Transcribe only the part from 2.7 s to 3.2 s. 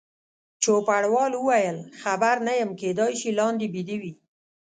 کېدای